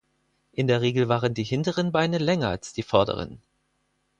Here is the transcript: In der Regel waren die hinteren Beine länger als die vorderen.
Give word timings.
In 0.51 0.65
der 0.65 0.81
Regel 0.81 1.09
waren 1.09 1.35
die 1.35 1.43
hinteren 1.43 1.91
Beine 1.91 2.17
länger 2.17 2.49
als 2.49 2.73
die 2.73 2.81
vorderen. 2.81 3.39